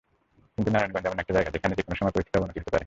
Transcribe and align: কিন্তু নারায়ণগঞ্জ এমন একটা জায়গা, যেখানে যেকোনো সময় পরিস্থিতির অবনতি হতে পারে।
কিন্তু 0.55 0.69
নারায়ণগঞ্জ 0.73 1.05
এমন 1.09 1.17
একটা 1.21 1.33
জায়গা, 1.37 1.49
যেখানে 1.55 1.73
যেকোনো 1.77 1.95
সময় 1.99 2.13
পরিস্থিতির 2.13 2.39
অবনতি 2.39 2.59
হতে 2.59 2.71
পারে। 2.71 2.79